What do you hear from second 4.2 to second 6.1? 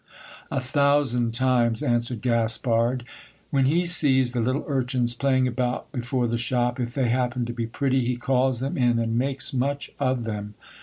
the little urchins playing about